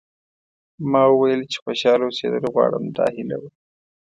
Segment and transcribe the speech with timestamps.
[0.91, 3.49] ما وویل چې خوشاله اوسېدل غواړم دا هیله وه.